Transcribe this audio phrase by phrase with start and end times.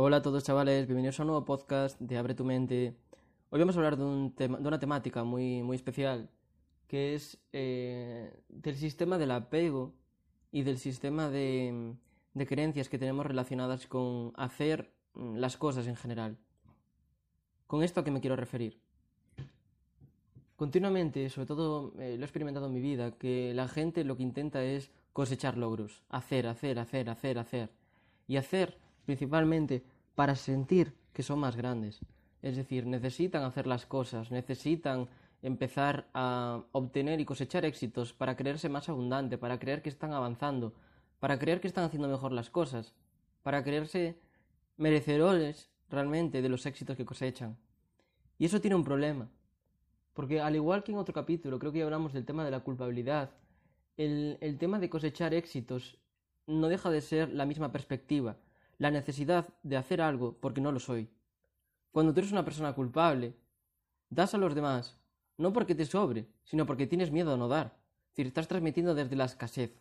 [0.00, 2.94] Hola a todos chavales, bienvenidos a un nuevo podcast de Abre tu mente.
[3.50, 6.30] Hoy vamos a hablar de, una temática muy, muy especial,
[6.86, 9.96] que es eh, del sistema del apego
[10.52, 11.96] y del sistema de,
[12.32, 16.38] de creencias que tenemos relacionadas con hacer mm, las cosas en general.
[17.66, 18.80] ¿Con esto a qué me quiero referir?
[20.54, 24.22] Continuamente, sobre todo eh, lo he experimentado en mi vida, que la gente lo que
[24.22, 27.70] intenta es cosechar logros, hacer, hacer, hacer, hacer, hacer.
[28.28, 28.78] Y hacer
[29.08, 29.82] principalmente
[30.14, 32.00] para sentir que son más grandes.
[32.42, 35.08] Es decir, necesitan hacer las cosas, necesitan
[35.40, 40.74] empezar a obtener y cosechar éxitos para creerse más abundante, para creer que están avanzando,
[41.20, 42.92] para creer que están haciendo mejor las cosas,
[43.42, 44.18] para creerse
[44.76, 47.56] merecedores realmente de los éxitos que cosechan.
[48.36, 49.30] Y eso tiene un problema,
[50.12, 52.60] porque al igual que en otro capítulo, creo que ya hablamos del tema de la
[52.60, 53.30] culpabilidad,
[53.96, 55.96] el, el tema de cosechar éxitos
[56.46, 58.36] no deja de ser la misma perspectiva,
[58.78, 61.10] la necesidad de hacer algo porque no lo soy.
[61.90, 63.34] Cuando tú eres una persona culpable,
[64.08, 64.98] das a los demás,
[65.36, 67.76] no porque te sobre, sino porque tienes miedo a no dar.
[68.06, 69.80] Es decir, estás transmitiendo desde la escasez.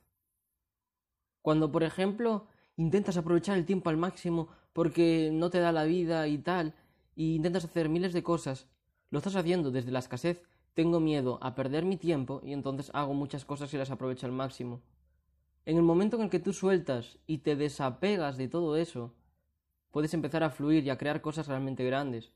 [1.42, 6.28] Cuando, por ejemplo, intentas aprovechar el tiempo al máximo porque no te da la vida
[6.28, 6.74] y tal,
[7.16, 8.68] y intentas hacer miles de cosas,
[9.10, 13.14] lo estás haciendo desde la escasez, tengo miedo a perder mi tiempo y entonces hago
[13.14, 14.82] muchas cosas y las aprovecho al máximo.
[15.68, 19.14] En el momento en el que tú sueltas y te desapegas de todo eso,
[19.92, 22.32] puedes empezar a fluir y a crear cosas realmente grandes.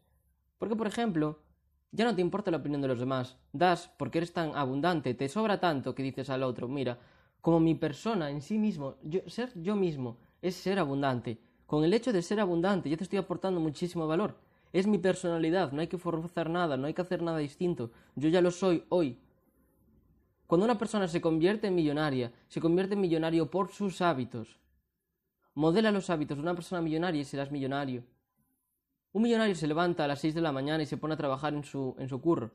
[0.57, 1.39] Porque, por ejemplo,
[1.93, 3.37] ya no te importa la opinión de los demás.
[3.53, 6.99] Das porque eres tan abundante, te sobra tanto que dices al otro, mira,
[7.39, 11.39] como mi persona en sí mismo, ser yo mismo es ser abundante.
[11.67, 14.35] Con el hecho de ser abundante ya te estoy aportando muchísimo valor.
[14.73, 17.91] Es mi personalidad, no hay que forzar nada, no hay que hacer nada distinto.
[18.17, 19.19] Yo ya lo soy hoy.
[20.51, 24.59] Cuando una persona se convierte en millonaria, se convierte en millonario por sus hábitos.
[25.53, 28.03] Modela los hábitos de una persona millonaria y serás millonario.
[29.13, 31.53] Un millonario se levanta a las 6 de la mañana y se pone a trabajar
[31.53, 32.51] en su, en su curro.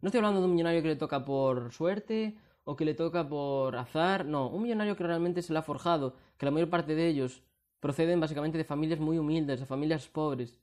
[0.00, 3.28] No estoy hablando de un millonario que le toca por suerte o que le toca
[3.28, 6.96] por azar, no, un millonario que realmente se le ha forjado, que la mayor parte
[6.96, 7.44] de ellos
[7.78, 10.58] proceden básicamente de familias muy humildes, de familias pobres.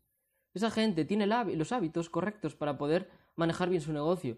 [0.54, 4.38] Esa gente tiene los hábitos correctos para poder manejar bien su negocio.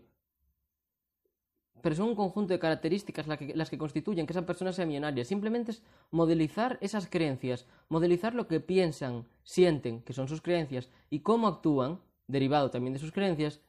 [1.81, 5.23] Pero son un conjunto de características las que, constituyen que esa persona sea millonaria.
[5.25, 11.19] Simplemente es modelizar esas creencias, modelizar lo que piensan, sienten, que son sus creencias, y
[11.19, 13.61] cómo actúan, derivado también de sus creencias.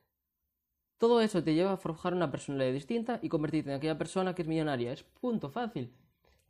[0.99, 4.43] Todo eso te lleva a forjar una personalidad distinta y convertirte en aquella persona que
[4.43, 4.93] es millonaria.
[4.93, 5.93] Es punto fácil.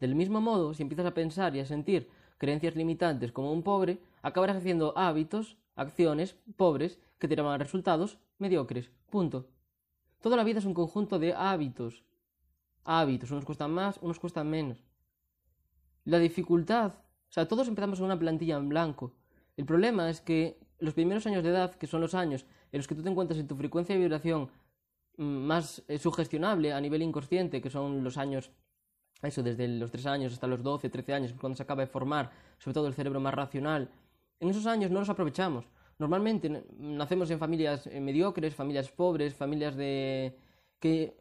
[0.00, 3.98] Del mismo modo, si empiezas a pensar y a sentir creencias limitantes como un pobre,
[4.22, 8.90] acabarás haciendo hábitos, acciones pobres que te llevan a resultados mediocres.
[9.10, 9.46] Punto.
[10.20, 12.04] Toda la vida es un conjunto de hábitos.
[12.84, 14.82] Hábitos, unos cuestan más, unos cuestan menos.
[16.04, 16.92] La dificultad,
[17.28, 19.12] o sea, todos empezamos con una plantilla en blanco.
[19.56, 22.88] El problema es que los primeros años de edad, que son los años en los
[22.88, 24.50] que tú te encuentras en tu frecuencia de vibración
[25.16, 28.50] mm, más eh, sugestionable a nivel inconsciente, que son los años
[29.22, 32.30] eso desde los 3 años hasta los 12, 13 años, cuando se acaba de formar,
[32.58, 33.90] sobre todo el cerebro más racional,
[34.38, 35.66] en esos años no los aprovechamos.
[36.00, 40.34] Normalmente nacemos en familias eh, mediocres, familias pobres, familias de...
[40.80, 41.14] que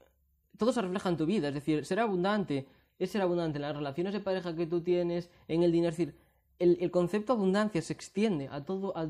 [0.58, 2.66] todo se refleja en tu vida, es decir, ser abundante
[2.98, 5.98] es ser abundante en las relaciones de pareja que tú tienes, en el dinero, es
[5.98, 6.18] decir,
[6.60, 9.10] el, el concepto abundancia se extiende a todo, a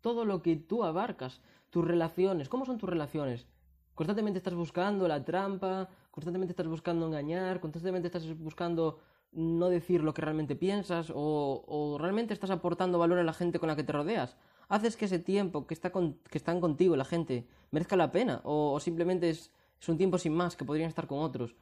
[0.00, 3.46] todo lo que tú abarcas, tus relaciones, ¿cómo son tus relaciones?
[3.94, 9.00] Constantemente estás buscando la trampa, constantemente estás buscando engañar, constantemente estás buscando
[9.32, 13.68] no decir lo que realmente piensas o, realmente estás aportando valor a la gente con
[13.68, 14.36] la que te rodeas.
[14.68, 18.78] Haces que ese tiempo que, está que están contigo la gente merezca la pena o,
[18.80, 21.54] simplemente es, es, un tiempo sin más que podrían estar con otros.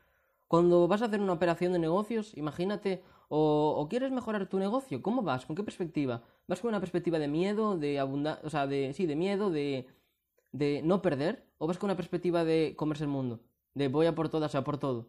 [0.49, 5.23] Cuando vas a hacer una operación de negocios, imagínate, o, quieres mejorar tu negocio, ¿cómo
[5.23, 5.47] vas?
[5.47, 6.23] ¿Con qué perspectiva?
[6.47, 9.87] ¿Vas con una perspectiva de miedo, de abundancia, o sea, de, sí, de miedo, de,
[10.53, 11.45] de no perder?
[11.59, 13.41] ¿O vas con una perspectiva de comerse el mundo?
[13.79, 15.09] de voy a por todas, a por todo.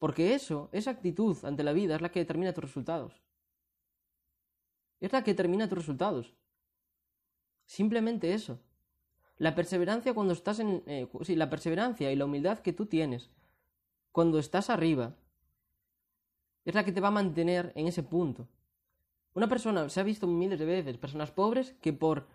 [0.00, 3.22] Porque eso, esa actitud ante la vida es la que determina tus resultados.
[4.98, 6.34] Es la que determina tus resultados.
[7.66, 8.58] Simplemente eso.
[9.36, 10.82] La perseverancia cuando estás en...
[10.86, 13.30] Eh, sí, la perseverancia y la humildad que tú tienes
[14.10, 15.14] cuando estás arriba
[16.64, 18.48] es la que te va a mantener en ese punto.
[19.34, 22.26] Una persona, se ha visto miles de veces, personas pobres que por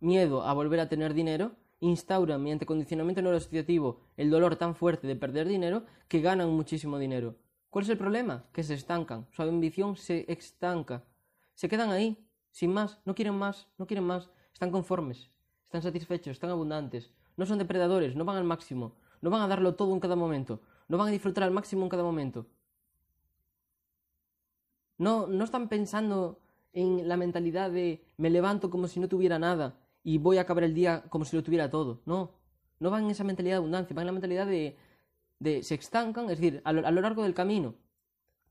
[0.00, 5.16] miedo a volver a tener dinero instauran mediante condicionamiento neuroasociativo el dolor tan fuerte de
[5.16, 7.34] perder dinero que ganan muchísimo dinero.
[7.70, 8.44] ¿Cuál es el problema?
[8.52, 11.02] Que se estancan, su ambición se estanca.
[11.54, 15.28] Se quedan ahí, sin más, no quieren más, no quieren más, están conformes,
[15.64, 19.74] están satisfechos, están abundantes, no son depredadores, no van al máximo, no van a darlo
[19.74, 22.46] todo en cada momento, no van a disfrutar al máximo en cada momento.
[24.98, 26.38] No, no están pensando
[26.72, 30.64] en la mentalidad de me levanto como si no tuviera nada y voy a acabar
[30.64, 32.02] el día como si lo tuviera todo.
[32.06, 32.32] No,
[32.80, 34.76] no van en esa mentalidad de abundancia, van en la mentalidad de,
[35.38, 37.74] de se estancan, es decir, a lo, a lo largo del camino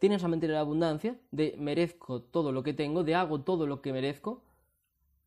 [0.02, 3.84] tienen esa mentalidad de abundancia, de merezco todo lo que tengo, de hago todo lo
[3.84, 4.42] que merezco,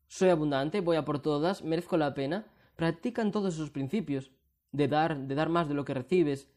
[0.09, 2.45] soy abundante, voy a por todas, merezco la pena,
[2.75, 4.31] practican todos esos principios
[4.73, 6.49] de dar, de dar más de lo que recibes,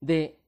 [0.00, 0.38] de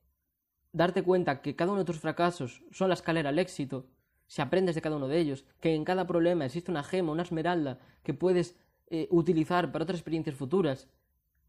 [0.73, 3.87] darte cuenta que cada uno de tus fracasos son la escalera al éxito,
[4.27, 7.23] si aprendes de cada uno de ellos, que en cada problema existe una gema, una
[7.23, 8.57] esmeralda que puedes
[8.89, 10.89] eh, utilizar para otras experiencias futuras,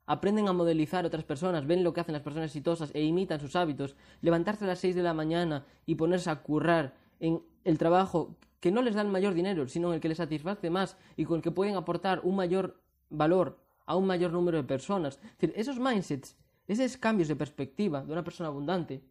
[0.06, 3.56] aprenden a modelizar otras personas, ven lo que hacen las personas exitosas e imitan sus
[3.56, 8.38] hábitos, levantarse a las 6 de la mañana y ponerse a currar en el trabajo
[8.60, 11.26] que no les da el mayor dinero, sino en el que les satisface más y
[11.26, 15.16] con el que pueden aportar un mayor valor a un mayor número de personas.
[15.16, 16.38] Es decir, esos mindsets,
[16.68, 19.04] esos cambios de perspectiva de una persona abundante,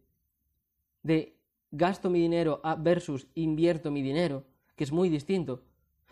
[1.03, 1.36] de
[1.71, 5.63] gasto mi dinero versus invierto mi dinero, que es muy distinto,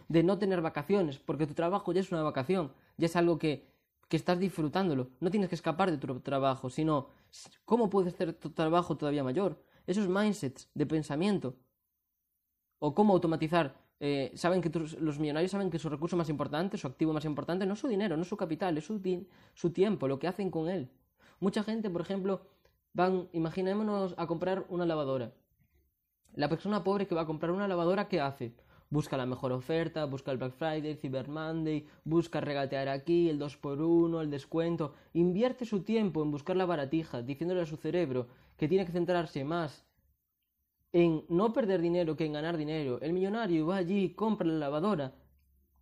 [0.07, 3.67] de no tener vacaciones, porque tu trabajo ya es una vacación, ya es algo que,
[4.07, 7.09] que estás disfrutándolo, no tienes que escapar de tu trabajo, sino
[7.65, 9.61] cómo puedes hacer tu trabajo todavía mayor.
[9.87, 11.55] Esos mindsets de pensamiento
[12.79, 13.75] o cómo automatizar.
[13.99, 14.69] Eh, saben que
[14.99, 17.87] los millonarios saben que su recurso más importante, su activo más importante, no es su
[17.87, 19.01] dinero, no es su capital, es su,
[19.53, 20.89] su tiempo, lo que hacen con él.
[21.39, 22.41] Mucha gente, por ejemplo,
[22.93, 25.33] van, imaginémonos a comprar una lavadora.
[26.35, 28.53] La persona pobre que va a comprar una lavadora, ¿qué hace?
[28.89, 34.21] Busca la mejor oferta, busca el Black Friday, Cyber Monday, busca regatear aquí, el 2x1,
[34.21, 34.93] el descuento.
[35.13, 38.27] Invierte su tiempo en buscar la baratija, diciéndole a su cerebro
[38.57, 39.85] que tiene que centrarse más
[40.91, 42.99] en no perder dinero que en ganar dinero.
[43.01, 45.15] El millonario va allí, compra la lavadora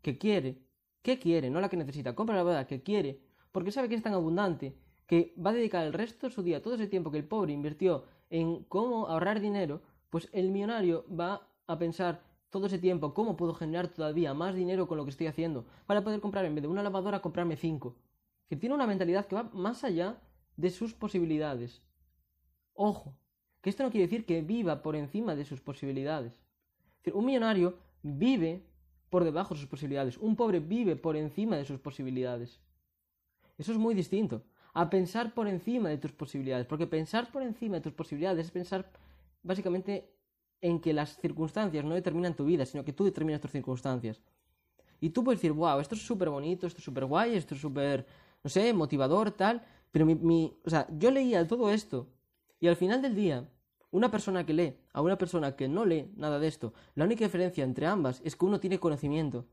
[0.03, 0.59] que quiere.
[1.01, 1.49] ¿Qué quiere?
[1.49, 2.13] No la que necesita.
[2.13, 3.19] Compra la lavadora que quiere.
[3.51, 4.75] Porque sabe que es tan abundante
[5.07, 7.53] que va a dedicar el resto de su día, todo ese tiempo que el pobre
[7.53, 9.81] invirtió en cómo ahorrar dinero,
[10.13, 12.21] pues el millonario va a pensar
[12.51, 16.03] todo ese tiempo cómo puedo generar todavía más dinero con lo que estoy haciendo para
[16.03, 17.95] poder comprar en vez de una lavadora comprarme cinco.
[18.47, 20.21] Que tiene una mentalidad que va más allá
[20.55, 21.81] de sus posibilidades.
[22.75, 23.15] Ojo,
[23.59, 26.39] que esto no quiere decir que viva por encima de sus posibilidades.
[27.11, 28.67] un millonario vive
[29.09, 32.61] por debajo de sus posibilidades, un pobre vive por encima de sus posibilidades.
[33.57, 34.43] Eso es muy distinto
[34.75, 38.51] a pensar por encima de tus posibilidades, porque pensar por encima de tus posibilidades es
[38.51, 38.91] pensar
[39.43, 40.09] básicamente
[40.61, 44.21] en que las circunstancias no determinan tu vida, sino que tú determinas tus circunstancias.
[44.99, 47.61] Y tú puedes decir, wow, esto es súper bonito, esto es súper guay, esto es
[47.61, 48.07] súper,
[48.41, 49.61] no sé, motivador, tal,
[49.91, 52.07] pero mi, mi, o sea, yo leía todo esto
[52.59, 53.47] y al final del día
[53.91, 57.25] una persona que lee a una persona que no lee nada de esto, la única
[57.25, 59.45] diferencia entre ambas es que uno tiene conocimiento.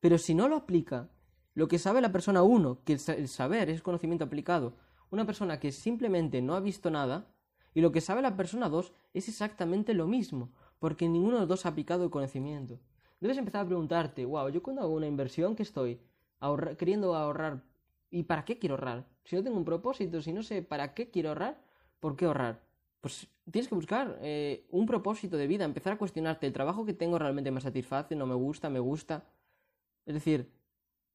[0.00, 1.08] Pero si no lo aplica,
[1.54, 4.74] lo que sabe la persona uno, que el saber es conocimiento aplicado,
[5.10, 7.26] una persona que simplemente no ha visto nada,
[7.74, 11.48] y lo que sabe la persona dos es exactamente lo mismo, porque ninguno de los
[11.48, 12.80] dos ha aplicado el conocimiento.
[13.20, 16.00] Debes empezar a preguntarte, wow, yo cuando hago una inversión que estoy
[16.78, 17.62] queriendo ahorrar,
[18.10, 19.06] ¿y para qué quiero ahorrar?
[19.24, 21.62] Si no tengo un propósito, si no sé para qué quiero ahorrar,
[22.00, 22.70] ¿por qué ahorrar?
[23.00, 26.92] pues tienes que buscar eh, un propósito de vida, empezar a cuestionarte, ¿el trabajo que
[26.92, 28.14] tengo realmente me satisface?
[28.14, 28.68] ¿No me gusta?
[28.68, 29.24] ¿Me gusta?
[30.06, 30.52] Es decir,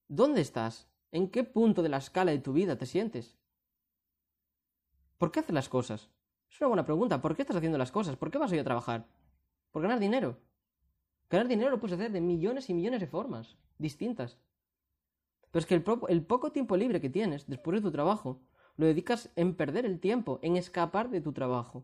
[0.07, 0.87] ¿dónde estás?
[1.11, 3.37] ¿En qué punto de la escala de tu vida te sientes?
[5.17, 6.09] ¿Por qué haces las cosas?
[6.55, 7.19] Es una buena pregunta.
[7.19, 8.15] ¿Por qué estás haciendo las cosas?
[8.15, 9.05] ¿Por qué vas a ir a trabajar?
[9.73, 10.37] ¿Por ganar dinero?
[11.29, 14.37] Ganar dinero lo puedes hacer de millones y millones de formas distintas.
[15.51, 18.39] Pero es que el, el poco tiempo libre que tienes después de tu trabajo
[18.77, 21.83] lo dedicas en perder el tiempo, en escapar de tu trabajo.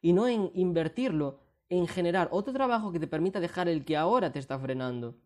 [0.00, 4.30] Y no en invertirlo en generar otro trabajo que te permita dejar el que ahora
[4.30, 5.16] te está frenando.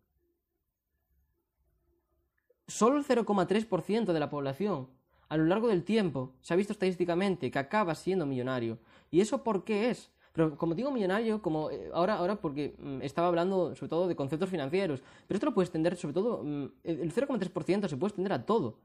[2.67, 4.89] Solo el 0,3% de la población
[5.29, 8.79] a lo largo del tiempo se ha visto estadísticamente que acaba siendo millonario.
[9.11, 10.11] ¿Y eso por qué es?
[10.33, 14.17] Pero como digo millonario, como eh, ahora, ahora porque mm, estaba hablando sobre todo de
[14.17, 18.33] conceptos financieros, pero esto lo puede extender sobre todo, mm, el 0,3% se puede extender
[18.33, 18.79] a todo.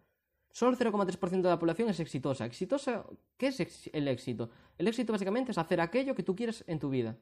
[0.52, 2.46] Solo el 0,3% de la población es exitosa.
[2.46, 3.06] ¿Exitosa?
[3.38, 4.52] ¿Qué es el éxito?
[4.78, 7.18] El éxito básicamente es hacer aquello que tú quieres en tu vida.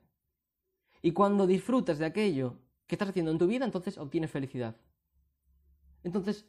[1.01, 4.75] Y cuando disfrutas de aquello que estás haciendo en tu vida, entonces obtienes felicidad.
[6.03, 6.45] Entonces,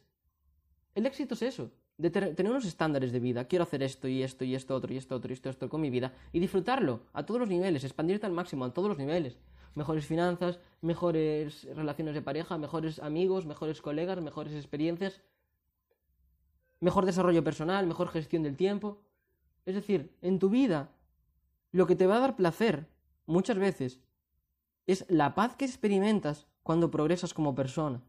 [0.93, 3.45] el éxito es eso, de tener unos estándares de vida.
[3.45, 5.81] Quiero hacer esto y esto y esto otro y esto otro y esto esto con
[5.81, 9.37] mi vida y disfrutarlo a todos los niveles, expandirte al máximo a todos los niveles.
[9.75, 15.21] Mejores finanzas, mejores relaciones de pareja, mejores amigos, mejores colegas, mejores experiencias
[16.83, 19.01] mejor desarrollo personal, mejor gestión del tiempo.
[19.65, 20.91] Es decir, en tu vida,
[21.71, 22.87] lo que te va a dar placer,
[23.25, 23.99] muchas veces,
[24.85, 28.01] es la paz que experimentas cuando progresas como persona.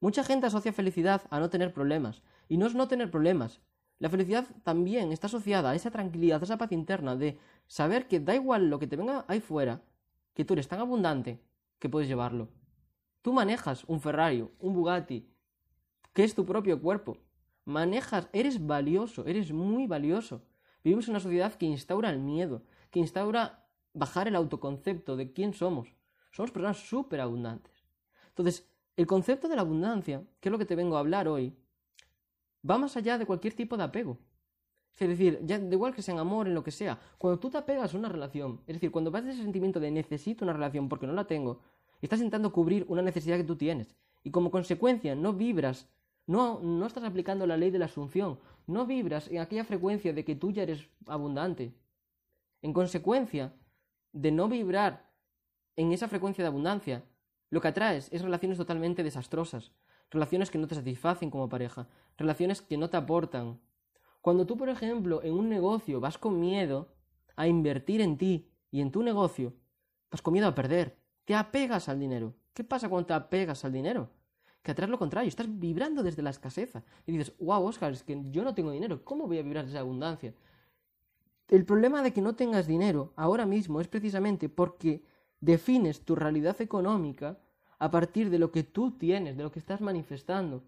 [0.00, 3.60] Mucha gente asocia felicidad a no tener problemas, y no es no tener problemas.
[3.98, 8.20] La felicidad también está asociada a esa tranquilidad, a esa paz interna de saber que
[8.20, 9.82] da igual lo que te venga ahí fuera,
[10.34, 11.40] que tú eres tan abundante
[11.78, 12.48] que puedes llevarlo.
[13.22, 15.28] Tú manejas un Ferrari, un Bugatti,
[16.12, 17.18] que es tu propio cuerpo.
[17.64, 20.42] Manejas, eres valioso, eres muy valioso.
[20.82, 25.52] Vivimos en una sociedad que instaura el miedo, que instaura bajar el autoconcepto de quién
[25.52, 25.94] somos.
[26.30, 27.84] Somos personas súper abundantes.
[28.28, 31.56] Entonces, el concepto de la abundancia, que es lo que te vengo a hablar hoy,
[32.68, 34.18] va más allá de cualquier tipo de apego.
[34.98, 37.50] Es decir, ya de igual que sea en amor, en lo que sea, cuando tú
[37.50, 40.88] te apegas a una relación, es decir, cuando vas ese sentimiento de necesito una relación
[40.88, 41.60] porque no la tengo,
[42.02, 43.94] estás intentando cubrir una necesidad que tú tienes.
[44.24, 45.88] Y como consecuencia no vibras,
[46.26, 50.24] no, no estás aplicando la ley de la asunción, no vibras en aquella frecuencia de
[50.24, 51.72] que tú ya eres abundante.
[52.60, 53.54] En consecuencia
[54.12, 55.08] de no vibrar
[55.76, 57.04] en esa frecuencia de abundancia,
[57.50, 59.72] lo que atraes es relaciones totalmente desastrosas,
[60.10, 63.60] relaciones que no te satisfacen como pareja, relaciones que no te aportan.
[64.20, 66.88] Cuando tú, por ejemplo, en un negocio vas con miedo
[67.36, 69.54] a invertir en ti y en tu negocio,
[70.10, 72.34] vas con miedo a perder, te apegas al dinero.
[72.52, 74.10] ¿Qué pasa cuando te apegas al dinero?
[74.62, 76.74] Que atraes lo contrario, estás vibrando desde la escasez.
[77.06, 79.80] Y dices, wow, Oscar, es que yo no tengo dinero, ¿cómo voy a vibrar esa
[79.80, 80.34] abundancia?
[81.48, 85.02] El problema de que no tengas dinero ahora mismo es precisamente porque
[85.40, 87.38] defines tu realidad económica
[87.78, 90.64] a partir de lo que tú tienes, de lo que estás manifestando.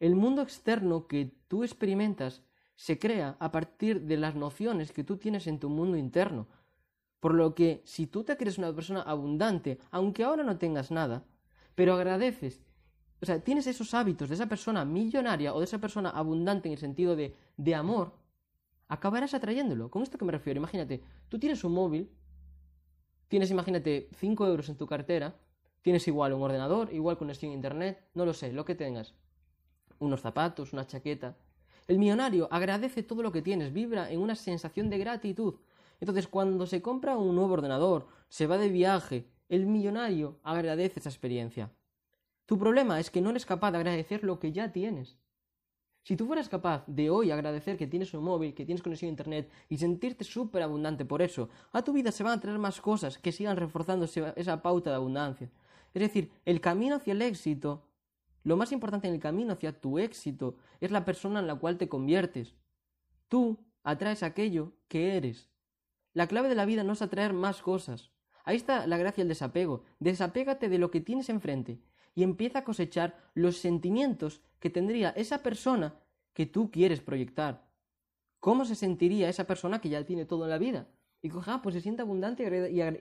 [0.00, 2.42] El mundo externo que tú experimentas
[2.76, 6.46] se crea a partir de las nociones que tú tienes en tu mundo interno.
[7.20, 11.24] Por lo que si tú te crees una persona abundante, aunque ahora no tengas nada,
[11.74, 12.60] pero agradeces,
[13.20, 16.74] o sea, tienes esos hábitos de esa persona millonaria o de esa persona abundante en
[16.74, 18.12] el sentido de, de amor,
[18.86, 19.90] acabarás atrayéndolo.
[19.90, 20.58] ¿Con esto que me refiero?
[20.58, 22.10] Imagínate, tú tienes un móvil,
[23.26, 25.34] tienes, imagínate, 5 euros en tu cartera,
[25.88, 29.14] tienes igual un ordenador, igual conexión a internet, no lo sé, lo que tengas,
[29.98, 31.38] unos zapatos, una chaqueta.
[31.86, 35.54] El millonario agradece todo lo que tienes, vibra en una sensación de gratitud.
[35.98, 41.08] Entonces, cuando se compra un nuevo ordenador, se va de viaje, el millonario agradece esa
[41.08, 41.72] experiencia.
[42.44, 45.16] Tu problema es que no eres capaz de agradecer lo que ya tienes.
[46.02, 49.12] Si tú fueras capaz de hoy agradecer que tienes un móvil, que tienes conexión a
[49.12, 52.78] internet y sentirte súper abundante por eso, a tu vida se van a traer más
[52.78, 55.50] cosas que sigan reforzando esa pauta de abundancia.
[55.94, 57.88] Es decir, el camino hacia el éxito,
[58.44, 61.78] lo más importante en el camino hacia tu éxito es la persona en la cual
[61.78, 62.54] te conviertes.
[63.28, 65.50] Tú atraes aquello que eres.
[66.14, 68.10] La clave de la vida no es atraer más cosas.
[68.44, 69.84] Ahí está la gracia del desapego.
[69.98, 71.80] Desapégate de lo que tienes enfrente
[72.14, 75.94] y empieza a cosechar los sentimientos que tendría esa persona
[76.32, 77.68] que tú quieres proyectar.
[78.40, 80.88] ¿Cómo se sentiría esa persona que ya tiene todo en la vida?
[81.20, 82.44] Y coja, ah, pues se siente abundante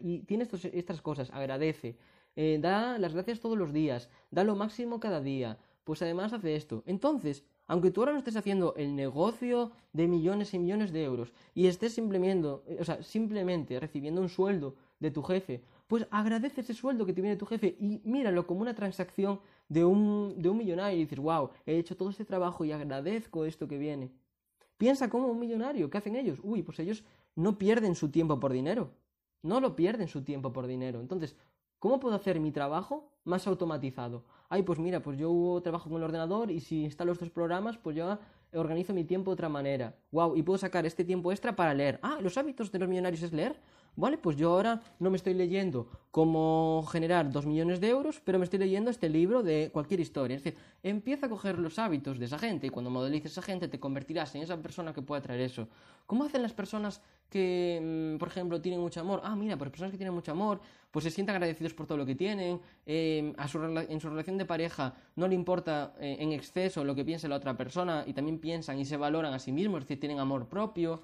[0.01, 1.97] y, tiene estas cosas, agradece,
[2.37, 6.55] eh, da las gracias todos los días, da lo máximo cada día, pues además hace
[6.55, 6.83] esto.
[6.85, 11.33] Entonces, aunque tú ahora no estés haciendo el negocio de millones y millones de euros
[11.53, 16.73] y estés simplemente, o sea, simplemente recibiendo un sueldo de tu jefe, pues agradece ese
[16.73, 20.57] sueldo que te viene tu jefe y míralo como una transacción de un, de un
[20.57, 24.11] millonario y dices, wow, he hecho todo este trabajo y agradezco esto que viene.
[24.77, 26.39] Piensa como un millonario, ¿qué hacen ellos?
[26.43, 27.03] Uy, pues ellos
[27.35, 28.91] no pierden su tiempo por dinero.
[29.41, 30.99] No lo pierden su tiempo por dinero.
[30.99, 31.35] Entonces,
[31.79, 34.25] ¿cómo puedo hacer mi trabajo más automatizado?
[34.49, 37.95] Ay, pues mira, pues yo trabajo con el ordenador y si instalo estos programas, pues
[37.95, 38.17] yo
[38.53, 39.95] organizo mi tiempo de otra manera.
[40.11, 41.99] Wow, y puedo sacar este tiempo extra para leer.
[42.01, 43.59] Ah, los hábitos de los millonarios es leer.
[43.97, 48.37] Vale, pues yo ahora no me estoy leyendo cómo generar dos millones de euros, pero
[48.37, 50.37] me estoy leyendo este libro de cualquier historia.
[50.37, 53.41] Es decir, empieza a coger los hábitos de esa gente y cuando modelices a esa
[53.41, 55.67] gente te convertirás en esa persona que puede traer eso.
[56.05, 59.19] ¿Cómo hacen las personas que, mm, por ejemplo, tienen mucho amor?
[59.23, 60.61] Ah, mira, pues personas que tienen mucho amor,
[60.91, 64.93] pues se sienten agradecidos por todo lo que tienen, eh, en su relación de pareja
[65.15, 68.77] no le importa eh, en exceso lo que piense la otra persona y también piensan
[68.77, 71.01] y se valoran a sí mismos, es decir, tienen amor propio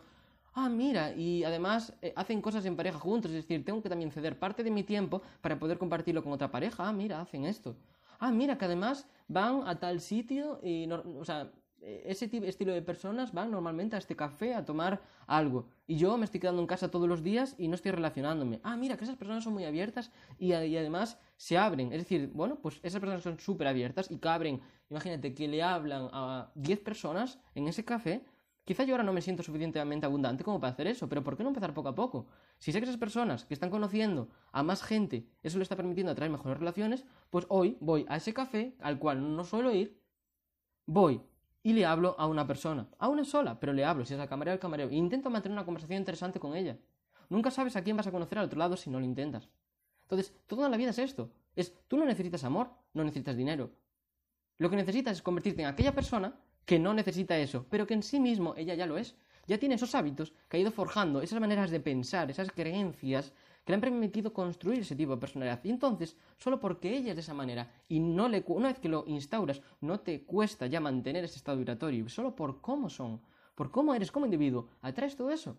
[0.54, 4.12] ah, mira, y además eh, hacen cosas en pareja juntos, es decir, tengo que también
[4.12, 7.76] ceder parte de mi tiempo para poder compartirlo con otra pareja, ah, mira, hacen esto.
[8.20, 12.72] Ah, mira, que además van a tal sitio y, o sea, eh, ese tipo, estilo
[12.74, 15.68] de personas van normalmente a este café a tomar algo.
[15.86, 18.62] Y yo me estoy quedando en casa todos los días y no estoy relacionándome.
[18.64, 21.92] Ah, mira, que esas personas son muy abiertas y, y además se abren.
[21.92, 25.62] Es decir, bueno, pues esas personas son súper abiertas y que abren, imagínate que le
[25.62, 28.24] hablan a 10 personas en ese café
[28.66, 31.44] Quizá yo ahora no me siento suficientemente abundante como para hacer eso, pero ¿por qué
[31.44, 32.28] no empezar poco a poco?
[32.60, 36.12] Si sé que esas personas que están conociendo a más gente, eso le está permitiendo
[36.12, 40.00] atraer mejores relaciones, pues hoy voy a ese café al cual no suelo ir,
[40.86, 41.22] voy
[41.62, 44.30] y le hablo a una persona, a una sola, pero le hablo, si es al
[44.30, 46.78] camarero, al camarero, e intento mantener una conversación interesante con ella.
[47.30, 49.50] Nunca sabes a quién vas a conocer al otro lado si no lo intentas.
[50.04, 51.32] Entonces, toda la vida es esto.
[51.56, 53.72] Es, tú no necesitas amor, no necesitas dinero.
[54.58, 58.04] Lo que necesitas es convertirte en aquella persona que no necesita eso, pero que en
[58.04, 59.16] sí mismo ella ya lo es.
[59.46, 63.34] Ya tiene esos hábitos que ha ido forjando, esas maneras de pensar, esas creencias
[63.66, 65.60] que le han permitido construir ese tipo de personalidad.
[65.64, 68.90] Y entonces, solo porque ella es de esa manera y no le, una vez que
[68.90, 73.22] lo instauras, no te cuesta ya mantener ese estado vibratorio, solo por cómo son,
[73.56, 75.58] por cómo eres como individuo, atraes todo eso.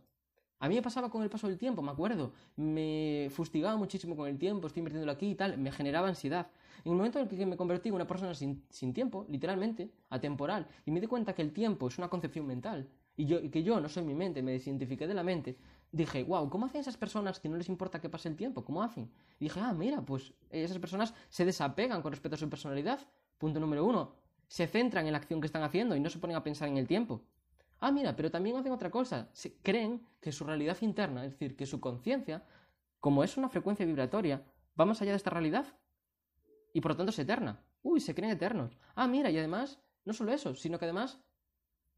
[0.58, 2.32] A mí me pasaba con el paso del tiempo, me acuerdo.
[2.56, 6.48] Me fustigaba muchísimo con el tiempo, estoy invirtiéndolo aquí y tal, me generaba ansiedad.
[6.84, 10.66] En el momento en el que me convertí en una persona sin, tiempo, literalmente, atemporal,
[10.84, 13.62] y me di cuenta que el tiempo es una concepción mental, y, yo, y que
[13.62, 15.56] yo no soy mi mente, me desidentifiqué de la mente,
[15.92, 18.64] dije, wow, ¿cómo hacen esas personas que no les importa que pase el tiempo?
[18.64, 19.10] ¿Cómo hacen?
[19.38, 23.00] Y dije, ah, mira, pues esas personas se desapegan con respecto a su personalidad.
[23.38, 24.12] Punto número uno,
[24.48, 26.76] se centran en la acción que están haciendo y no se ponen a pensar en
[26.76, 27.22] el tiempo.
[27.86, 29.28] Ah, mira, pero también hacen otra cosa.
[29.34, 32.42] Se creen que su realidad interna, es decir, que su conciencia,
[32.98, 34.42] como es una frecuencia vibratoria,
[34.80, 35.66] va más allá de esta realidad.
[36.72, 37.62] Y por lo tanto es eterna.
[37.82, 38.78] Uy, se creen eternos.
[38.94, 41.20] Ah, mira, y además, no solo eso, sino que además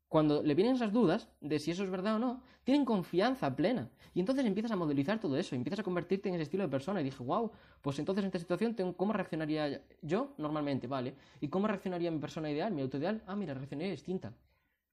[0.08, 3.88] cuando le vienen esas dudas de si eso es verdad o no, tienen confianza plena.
[4.12, 7.00] Y entonces empiezas a modelizar todo eso, empiezas a convertirte en ese estilo de persona.
[7.00, 10.88] Y dije, wow, pues entonces en esta situación, ¿cómo reaccionaría yo normalmente?
[10.88, 11.14] Vale.
[11.40, 13.22] ¿Y cómo reaccionaría mi persona ideal, mi auto ideal?
[13.28, 14.32] Ah, mira, reaccionaría distinta.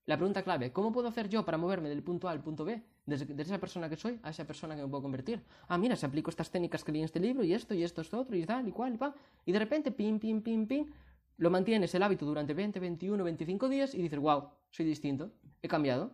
[0.06, 2.84] La pregunta clave, ¿cómo puedo hacer yo para moverme del punto A al punto B?
[3.06, 5.42] Desde, esa persona que soy a esa persona que me puedo convertir.
[5.70, 8.02] Ah, mira, si aplico estas técnicas que leí en este libro y esto y esto,
[8.02, 9.16] esto otro y tal y cual y va.
[9.46, 10.92] Y de repente, pim, pim, pim, pim,
[11.38, 15.32] lo mantienes el hábito durante 20, 21, 25 días y dices, wow, soy distinto,
[15.62, 16.12] he cambiado.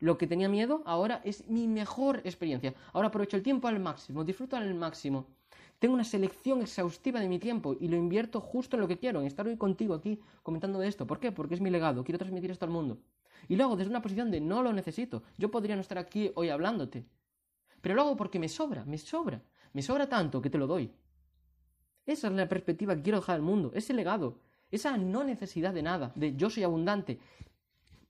[0.00, 2.74] Lo que tenía miedo ahora es mi mejor experiencia.
[2.92, 5.28] Ahora aprovecho el tiempo al máximo, disfruto al máximo.
[5.78, 9.20] Tengo una selección exhaustiva de mi tiempo y lo invierto justo en lo que quiero,
[9.20, 11.06] en estar hoy contigo aquí comentando de esto.
[11.06, 11.30] ¿Por qué?
[11.30, 12.98] Porque es mi legado, quiero transmitir esto al mundo.
[13.46, 15.22] Y luego desde una posición de no lo necesito.
[15.36, 17.06] Yo podría no estar aquí hoy hablándote.
[17.80, 19.42] Pero lo hago porque me sobra, me sobra.
[19.72, 20.90] Me sobra tanto que te lo doy.
[22.06, 24.40] Esa es la perspectiva que quiero dejar al mundo, ese legado.
[24.70, 27.18] Esa no necesidad de nada, de yo soy abundante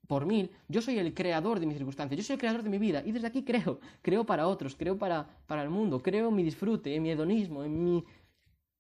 [0.09, 2.79] por mil, yo soy el creador de mis circunstancias, yo soy el creador de mi
[2.79, 6.35] vida y desde aquí creo, creo para otros, creo para, para el mundo, creo en
[6.35, 8.05] mi disfrute, en mi hedonismo, en mi,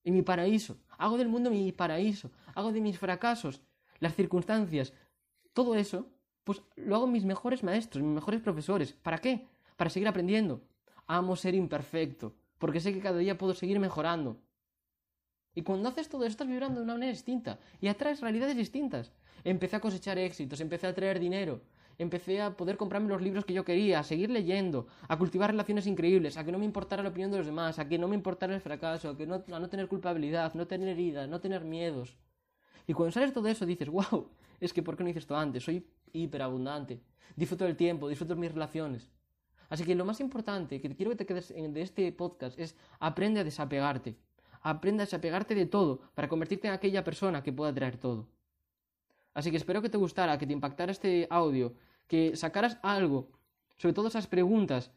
[0.04, 0.78] en mi paraíso.
[0.96, 3.60] Hago del mundo mi paraíso, hago de mis fracasos,
[4.00, 4.94] las circunstancias,
[5.52, 6.08] todo eso,
[6.48, 8.94] pues lo hago mis mejores maestros, mis mejores profesores.
[8.94, 9.46] ¿Para qué?
[9.76, 10.62] Para seguir aprendiendo.
[11.06, 14.38] Amo ser imperfecto, porque sé que cada día puedo seguir mejorando.
[15.54, 19.12] Y cuando haces todo estás vibrando de una manera distinta y atraes realidades distintas.
[19.44, 21.60] Empecé a cosechar éxitos, empecé a traer dinero,
[21.98, 25.86] empecé a poder comprarme los libros que yo quería, a seguir leyendo, a cultivar relaciones
[25.86, 28.14] increíbles, a que no me importara la opinión de los demás, a que no me
[28.14, 31.62] importara el fracaso, a, que no, a no tener culpabilidad, no tener heridas, no tener
[31.62, 32.16] miedos.
[32.86, 35.64] Y cuando sales todo eso dices, wow, es que ¿por qué no hice esto antes?
[35.64, 37.00] Soy hiperabundante,
[37.36, 39.10] disfruto del tiempo, disfruto de mis relaciones.
[39.68, 43.40] Así que lo más importante que quiero que te quedes de este podcast es aprende
[43.40, 44.16] a desapegarte
[44.62, 48.28] aprendas a pegarte de todo para convertirte en aquella persona que pueda traer todo.
[49.34, 51.74] Así que espero que te gustara, que te impactara este audio,
[52.06, 53.30] que sacaras algo
[53.76, 54.90] sobre todas esas preguntas,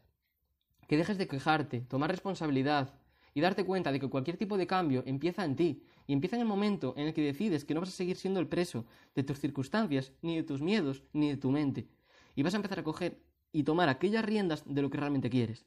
[0.88, 2.92] que dejes de quejarte, tomar responsabilidad
[3.34, 6.42] y darte cuenta de que cualquier tipo de cambio empieza en ti y empieza en
[6.42, 9.22] el momento en el que decides que no vas a seguir siendo el preso de
[9.22, 11.88] tus circunstancias, ni de tus miedos, ni de tu mente.
[12.34, 15.66] Y vas a empezar a coger y tomar aquellas riendas de lo que realmente quieres.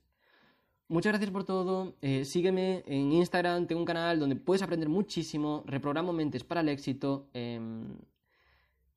[0.88, 1.96] Muchas gracias por todo.
[2.02, 5.64] Eh, sígueme en Instagram, tengo un canal donde puedes aprender muchísimo.
[5.66, 7.28] Reprogramo mentes para el éxito.
[7.34, 7.98] Em,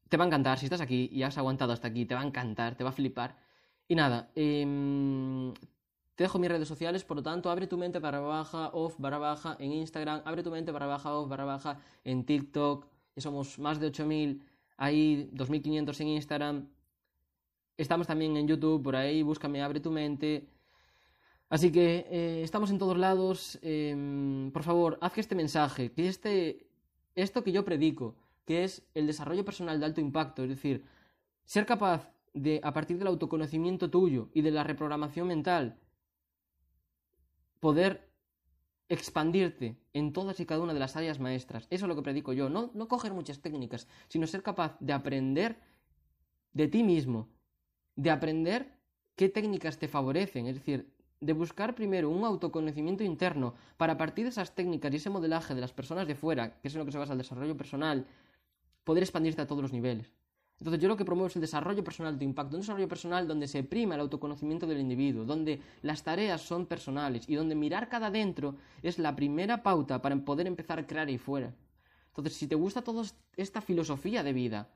[0.09, 0.59] te va a encantar.
[0.59, 2.93] Si estás aquí y has aguantado hasta aquí, te va a encantar, te va a
[2.93, 3.37] flipar.
[3.89, 5.53] Y nada, em,
[6.19, 9.19] te dejo mis redes sociales, por lo tanto, abre tu mente para baja, off, barra
[9.19, 12.87] baja en Instagram, abre tu mente para baja, off, barra baja en TikTok.
[13.15, 14.43] Ya somos más de 8000,
[14.79, 16.69] hay 2500 en Instagram.
[17.77, 20.49] Estamos también en YouTube, por ahí, búscame, abre tu mente.
[21.51, 23.57] Así que eh, estamos en todos lados.
[23.63, 26.67] Em, por favor, haz que este mensaje, que este,
[27.15, 30.85] esto que yo predico, que es el desarrollo personal de alto impacto, es decir,
[31.45, 35.79] ser capaz de, a partir del autoconocimiento tuyo y de la reprogramación mental,
[37.61, 38.09] poder
[38.89, 41.67] expandirte en todas y cada una de las áreas maestras.
[41.71, 42.49] Eso es lo que predico yo.
[42.49, 45.61] No, no coger muchas técnicas, sino ser capaz de aprender
[46.53, 47.29] de ti mismo,
[47.97, 48.79] de aprender
[49.15, 54.25] qué técnicas te favorecen, es decir, de buscar primero un autoconocimiento interno para a partir
[54.25, 56.87] de esas técnicas y ese modelaje de las personas de fuera, que es en lo
[56.87, 58.07] que se basa el desarrollo personal,
[58.85, 60.18] poder expandirte a todos los niveles.
[60.59, 63.47] Entonces yo lo que promuevo es el desarrollo personal de impacto, un desarrollo personal donde
[63.47, 68.11] se prima el autoconocimiento del individuo, donde las tareas son personales y donde mirar cada
[68.11, 71.55] dentro es la primera pauta para poder empezar a crear ahí fuera.
[72.09, 73.05] Entonces si te gusta toda
[73.37, 74.69] esta filosofía de vida,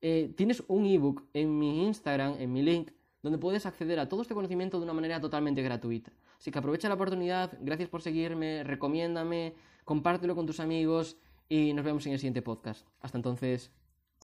[0.00, 4.22] eh, tienes un ebook en mi Instagram, en mi link, donde puedes acceder a todo
[4.22, 6.12] este conocimiento de una manera totalmente gratuita.
[6.38, 11.16] Así que aprovecha la oportunidad, gracias por seguirme, recomiéndame, compártelo con tus amigos
[11.48, 12.86] y nos vemos en el siguiente podcast.
[13.00, 13.72] Hasta entonces.